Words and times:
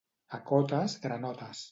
A 0.37 0.39
Cotes, 0.47 0.95
granotes. 1.05 1.63